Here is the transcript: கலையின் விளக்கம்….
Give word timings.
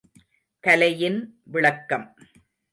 கலையின் 0.59 1.41
விளக்கம்…. 1.43 2.15